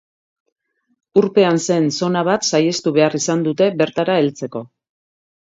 [1.21, 4.65] Urpean zen zona bat saihestu behar izan dute bertara heltzeko.